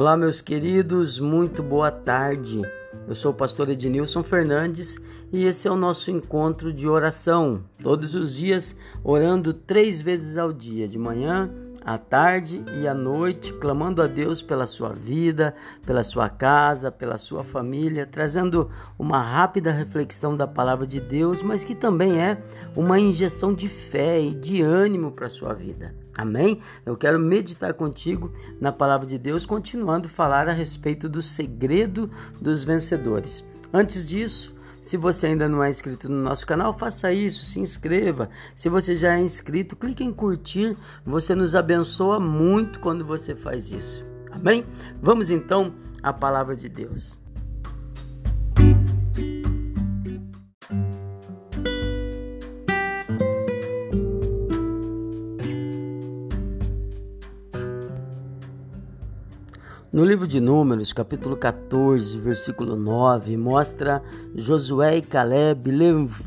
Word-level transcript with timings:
Olá, 0.00 0.16
meus 0.16 0.40
queridos, 0.40 1.20
muito 1.20 1.62
boa 1.62 1.90
tarde. 1.90 2.62
Eu 3.06 3.14
sou 3.14 3.32
o 3.32 3.34
pastor 3.34 3.68
Ednilson 3.68 4.22
Fernandes 4.22 4.98
e 5.30 5.44
esse 5.44 5.68
é 5.68 5.70
o 5.70 5.76
nosso 5.76 6.10
encontro 6.10 6.72
de 6.72 6.88
oração. 6.88 7.62
Todos 7.82 8.14
os 8.14 8.34
dias, 8.34 8.74
orando 9.04 9.52
três 9.52 10.00
vezes 10.00 10.38
ao 10.38 10.54
dia, 10.54 10.88
de 10.88 10.98
manhã, 10.98 11.50
à 11.84 11.98
tarde 11.98 12.64
e 12.80 12.86
à 12.86 12.94
noite, 12.94 13.52
clamando 13.54 14.02
a 14.02 14.06
Deus 14.06 14.42
pela 14.42 14.66
sua 14.66 14.90
vida, 14.90 15.54
pela 15.84 16.02
sua 16.02 16.28
casa, 16.28 16.90
pela 16.90 17.16
sua 17.16 17.42
família, 17.42 18.06
trazendo 18.06 18.70
uma 18.98 19.22
rápida 19.22 19.72
reflexão 19.72 20.36
da 20.36 20.46
palavra 20.46 20.86
de 20.86 21.00
Deus, 21.00 21.42
mas 21.42 21.64
que 21.64 21.74
também 21.74 22.20
é 22.20 22.42
uma 22.76 22.98
injeção 22.98 23.54
de 23.54 23.68
fé 23.68 24.20
e 24.20 24.34
de 24.34 24.62
ânimo 24.62 25.12
para 25.12 25.26
a 25.26 25.30
sua 25.30 25.54
vida. 25.54 25.94
Amém? 26.14 26.60
Eu 26.84 26.96
quero 26.96 27.18
meditar 27.18 27.72
contigo 27.72 28.30
na 28.60 28.70
palavra 28.72 29.06
de 29.06 29.16
Deus, 29.16 29.46
continuando 29.46 30.06
a 30.06 30.10
falar 30.10 30.48
a 30.48 30.52
respeito 30.52 31.08
do 31.08 31.22
segredo 31.22 32.10
dos 32.40 32.62
vencedores. 32.62 33.44
Antes 33.72 34.04
disso, 34.06 34.54
se 34.80 34.96
você 34.96 35.26
ainda 35.26 35.48
não 35.48 35.62
é 35.62 35.68
inscrito 35.68 36.08
no 36.08 36.22
nosso 36.22 36.46
canal, 36.46 36.72
faça 36.72 37.12
isso, 37.12 37.44
se 37.44 37.60
inscreva. 37.60 38.30
Se 38.54 38.68
você 38.68 38.96
já 38.96 39.16
é 39.16 39.20
inscrito, 39.20 39.76
clique 39.76 40.02
em 40.02 40.12
curtir. 40.12 40.76
Você 41.04 41.34
nos 41.34 41.54
abençoa 41.54 42.18
muito 42.18 42.80
quando 42.80 43.04
você 43.04 43.34
faz 43.34 43.70
isso. 43.70 44.04
Amém? 44.30 44.64
Vamos 45.02 45.30
então 45.30 45.74
à 46.02 46.12
palavra 46.12 46.56
de 46.56 46.68
Deus. 46.68 47.18
No 59.92 60.04
livro 60.04 60.24
de 60.24 60.40
Números, 60.40 60.92
capítulo 60.92 61.36
14, 61.36 62.16
versículo 62.16 62.76
9, 62.76 63.36
mostra 63.36 64.00
Josué 64.36 64.98
e 64.98 65.02
Caleb 65.02 65.68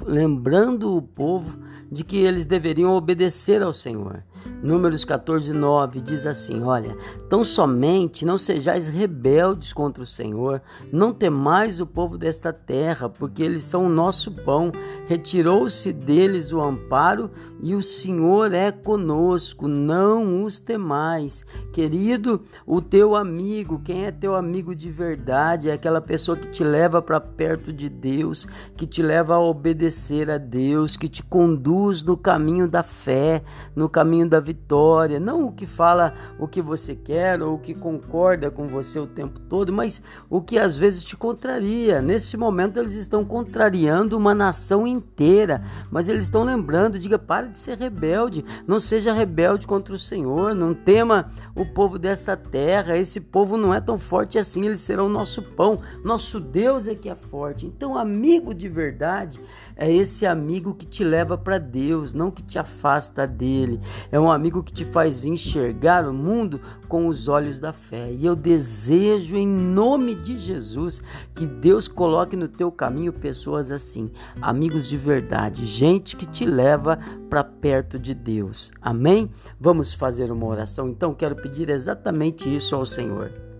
lembrando 0.06 0.94
o 0.97 1.02
povo 1.02 1.58
de 1.89 2.03
que 2.03 2.17
eles 2.17 2.45
deveriam 2.45 2.91
obedecer 2.91 3.64
ao 3.64 3.72
Senhor. 3.72 4.25
Números 4.61 5.03
14, 5.03 5.52
9 5.52 6.02
diz 6.02 6.25
assim: 6.25 6.63
Olha, 6.63 6.95
tão 7.30 7.44
somente 7.44 8.25
não 8.25 8.38
sejais 8.38 8.88
rebeldes 8.88 9.73
contra 9.73 10.03
o 10.03 10.08
Senhor, 10.08 10.61
não 10.91 11.13
temais 11.13 11.81
o 11.81 11.85
povo 11.85 12.17
desta 12.17 12.53
terra, 12.53 13.09
porque 13.09 13.44
eles 13.44 13.63
são 13.63 13.85
o 13.85 13.89
nosso 13.89 14.31
pão. 14.31 14.72
Retirou-se 15.08 15.91
deles 15.91 16.52
o 16.52 16.61
amparo 16.61 17.30
e 17.61 17.75
o 17.75 17.83
Senhor 17.83 18.53
é 18.53 18.72
conosco, 18.72 19.67
não 19.67 20.44
os 20.44 20.59
temais. 20.59 21.45
Querido, 21.72 22.41
o 22.66 22.81
teu 22.81 23.16
amigo, 23.16 23.81
quem 23.83 24.05
é 24.05 24.11
teu 24.11 24.35
amigo 24.35 24.75
de 24.75 24.89
verdade, 24.89 25.69
é 25.69 25.73
aquela 25.73 26.02
pessoa 26.02 26.38
que 26.38 26.47
te 26.47 26.63
leva 26.63 27.02
para 27.02 27.19
perto 27.19 27.73
de 27.73 27.89
Deus, 27.89 28.47
que 28.78 28.88
te 28.88 29.02
leva 29.02 29.35
a 29.35 29.39
obedecer 29.39 30.30
a 30.30 30.38
Deus, 30.38 30.95
que 30.95 31.07
te 31.07 31.23
conduz 31.23 32.03
no 32.03 32.16
caminho 32.16 32.67
da 32.67 32.83
fé, 32.83 33.44
no 33.75 33.89
caminho 33.89 34.28
da 34.28 34.33
vitória, 34.39 35.20
não 35.20 35.45
o 35.45 35.52
que 35.52 35.66
fala 35.66 36.14
o 36.39 36.48
que 36.48 36.62
você 36.62 36.95
quer 36.95 37.42
ou 37.42 37.56
o 37.56 37.59
que 37.59 37.73
concorda 37.73 38.50
com 38.50 38.67
você 38.67 39.00
o 39.00 39.08
tempo 39.08 39.40
todo, 39.40 39.72
mas 39.72 40.02
o 40.30 40.42
que 40.42 40.58
às 40.58 40.78
vezes 40.78 41.03
te 41.03 41.16
contraria. 41.16 42.02
Nesse 42.02 42.38
momento 42.38 42.80
eles 42.80 42.95
estão 42.95 43.23
contrariando 43.25 44.17
uma 44.17 44.34
nação 44.34 44.86
inteira, 44.86 45.62
mas 45.92 46.09
eles 46.09 46.25
estão 46.25 46.44
lembrando, 46.44 47.00
diga, 47.00 47.17
para 47.17 47.48
de 47.48 47.58
ser 47.58 47.78
rebelde, 47.78 48.44
não 48.67 48.80
seja 48.80 49.14
rebelde 49.14 49.67
contra 49.67 49.94
o 49.94 50.00
Senhor, 50.00 50.56
não 50.56 50.73
tema 50.73 51.31
o 51.56 51.66
povo 51.66 51.97
dessa 51.97 52.36
terra, 52.36 52.97
esse 52.97 53.19
povo 53.19 53.57
não 53.57 53.74
é 53.74 53.80
tão 53.80 53.97
forte 53.97 54.38
assim, 54.38 54.66
eles 54.66 54.81
serão 54.81 55.09
nosso 55.09 55.41
pão, 55.41 55.80
nosso 56.03 56.40
Deus 56.40 56.88
é 56.88 56.96
que 56.96 57.09
é 57.09 57.16
forte. 57.16 57.66
Então, 57.66 57.97
amigo 57.97 58.53
de 58.53 58.68
verdade 58.69 59.41
é 59.75 59.91
esse 59.91 60.25
amigo 60.25 60.74
que 60.74 60.86
te 60.86 61.03
leva 61.03 61.38
para 61.38 61.57
Deus, 61.57 62.13
não 62.13 62.30
que 62.30 62.44
te 62.44 62.59
afasta 62.59 63.25
dele. 63.25 63.80
É 64.12 64.19
um 64.23 64.31
amigo 64.31 64.63
que 64.63 64.73
te 64.73 64.85
faz 64.85 65.25
enxergar 65.25 66.07
o 66.07 66.13
mundo 66.13 66.59
com 66.88 67.07
os 67.07 67.28
olhos 67.28 67.59
da 67.59 67.73
fé. 67.73 68.11
E 68.11 68.25
eu 68.25 68.35
desejo, 68.35 69.35
em 69.35 69.47
nome 69.47 70.16
de 70.16 70.38
Jesus, 70.38 71.01
que 71.35 71.45
Deus 71.45 71.88
coloque 71.88 72.35
no 72.35 72.47
teu 72.47 72.72
caminho 72.72 73.13
pessoas 73.13 73.72
assim, 73.72 74.12
amigos 74.41 74.88
de 74.88 74.97
verdade, 74.97 75.66
gente 75.66 76.16
que 76.16 76.25
te 76.25 76.45
leva 76.45 76.97
para 77.29 77.44
perto 77.44 78.00
de 78.00 78.13
Deus. 78.13 78.72
Amém? 78.81 79.29
Vamos 79.59 79.94
fazer 79.94 80.31
uma 80.31 80.45
oração. 80.45 80.89
Então, 80.89 81.13
quero 81.13 81.35
pedir 81.35 81.69
exatamente 81.69 82.53
isso 82.53 82.75
ao 82.75 82.85
Senhor. 82.85 83.53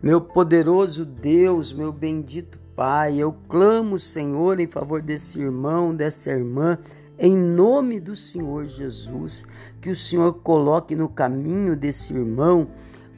Meu 0.00 0.20
poderoso 0.20 1.04
Deus, 1.04 1.72
meu 1.72 1.90
bendito 1.92 2.60
Pai, 2.76 3.16
eu 3.16 3.34
clamo, 3.48 3.98
Senhor, 3.98 4.60
em 4.60 4.66
favor 4.68 5.02
desse 5.02 5.40
irmão, 5.40 5.92
dessa 5.92 6.30
irmã, 6.30 6.78
em 7.18 7.36
nome 7.36 7.98
do 7.98 8.14
Senhor 8.14 8.64
Jesus, 8.66 9.44
que 9.80 9.90
o 9.90 9.96
Senhor 9.96 10.34
coloque 10.34 10.94
no 10.94 11.08
caminho 11.08 11.74
desse 11.74 12.14
irmão 12.14 12.68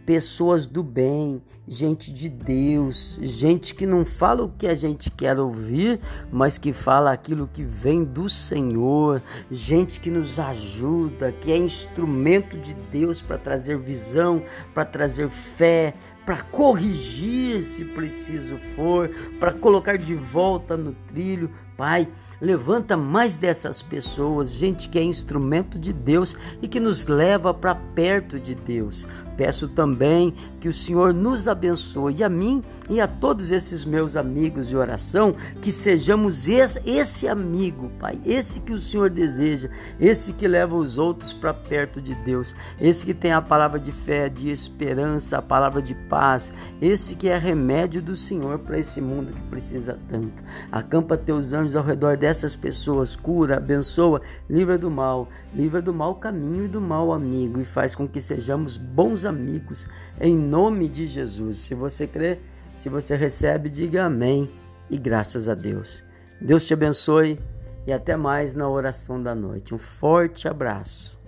pessoas 0.07 0.67
do 0.67 0.83
bem, 0.83 1.41
gente 1.69 2.13
de 2.13 2.29
Deus, 2.29 3.17
gente 3.23 3.77
que 3.77 3.87
não 3.87 4.05
fala 4.05 4.43
o 4.43 4.49
que 4.49 4.67
a 4.67 4.75
gente 4.75 5.09
quer 5.09 5.39
ouvir, 5.39 6.01
mas 6.33 6.59
que 6.59 6.73
fala 6.73 7.13
aquilo 7.13 7.47
que 7.47 7.63
vem 7.63 8.03
do 8.03 8.29
Senhor, 8.29 9.23
gente 9.49 10.01
que 10.01 10.11
nos 10.11 10.41
ajuda, 10.41 11.31
que 11.31 11.53
é 11.53 11.57
instrumento 11.57 12.59
de 12.59 12.75
Deus 12.91 13.21
para 13.21 13.39
trazer 13.39 13.79
visão, 13.79 14.43
para 14.75 14.85
trazer 14.85 15.29
fé, 15.29 15.95
para 16.31 16.43
corrigir 16.43 17.61
se 17.61 17.85
preciso 17.85 18.57
for, 18.77 19.11
para 19.41 19.53
colocar 19.53 19.99
de 19.99 20.15
volta 20.15 20.77
no 20.77 20.93
trilho. 21.09 21.51
Pai, 21.77 22.07
levanta 22.41 22.97
mais 22.97 23.37
dessas 23.37 23.83
pessoas, 23.83 24.53
gente 24.53 24.89
que 24.89 24.99
é 24.99 25.03
instrumento 25.03 25.79
de 25.79 25.93
Deus 25.93 26.37
e 26.63 26.69
que 26.69 26.79
nos 26.79 27.07
leva 27.07 27.53
para 27.53 27.75
perto 27.75 28.39
de 28.39 28.55
Deus. 28.55 29.09
Peço 29.37 29.69
também 29.69 30.35
que 30.61 30.69
o 30.69 30.73
Senhor 30.73 31.15
nos 31.15 31.49
abençoe, 31.49 32.23
a 32.23 32.29
mim 32.29 32.63
e 32.91 33.01
a 33.01 33.09
todos 33.09 33.51
esses 33.51 33.87
meus 33.87 34.15
amigos 34.15 34.69
de 34.69 34.77
oração, 34.77 35.35
que 35.63 35.73
sejamos 35.73 36.47
esse, 36.47 37.27
amigo, 37.27 37.91
Pai, 37.99 38.21
esse 38.27 38.61
que 38.61 38.75
o 38.75 38.79
Senhor 38.79 39.09
deseja, 39.09 39.71
esse 39.99 40.35
que 40.35 40.47
leva 40.47 40.77
os 40.77 40.99
outros 40.99 41.33
para 41.33 41.55
perto 41.55 42.03
de 42.03 42.15
Deus, 42.17 42.55
esse 42.79 43.07
que 43.07 43.15
tem 43.15 43.33
a 43.33 43.41
palavra 43.41 43.81
de 43.81 43.93
fé, 43.93 44.29
de 44.29 44.51
esperança, 44.51 45.39
a 45.39 45.43
palavra 45.43 45.81
de 45.81 45.95
paz, 46.21 46.53
esse 46.83 47.15
que 47.15 47.31
é 47.31 47.39
remédio 47.39 48.03
do 48.03 48.15
Senhor 48.15 48.59
para 48.59 48.79
esse 48.79 49.01
mundo 49.01 49.33
que 49.33 49.41
precisa 49.45 49.99
tanto. 50.07 50.45
Acampa 50.71 51.17
teus 51.17 51.55
anjos 51.55 51.75
ao 51.75 51.83
redor 51.83 52.15
dessas 52.15 52.55
pessoas, 52.55 53.17
cura, 53.17 53.57
abençoa, 53.57 54.21
livra 54.47 54.77
do 54.77 54.91
mal, 54.91 55.31
livra 55.55 55.81
do 55.81 55.95
mal 55.95 56.15
caminho 56.17 56.67
e 56.67 56.69
do 56.69 56.79
mal 56.79 57.11
amigo 57.11 57.59
e 57.59 57.65
faz 57.65 57.95
com 57.95 58.07
que 58.07 58.21
sejamos 58.21 58.77
bons 58.77 59.25
amigos 59.25 59.89
em 60.21 60.37
nome 60.37 60.91
de 60.91 61.07
Jesus. 61.07 61.57
Se 61.57 61.75
você 61.75 62.07
crê, 62.07 62.39
se 62.77 62.91
você 62.91 63.17
recebe, 63.17 63.71
diga 63.71 64.05
amém 64.05 64.51
e 64.91 64.99
graças 64.99 65.49
a 65.49 65.55
Deus. 65.55 66.05
Deus 66.39 66.67
te 66.67 66.75
abençoe 66.75 67.41
e 67.87 67.95
até 67.95 68.15
mais 68.15 68.55
na 68.55 68.69
oração 68.69 69.23
da 69.23 69.35
noite. 69.35 69.75
Um 69.75 69.79
forte 69.79 70.47
abraço. 70.47 71.20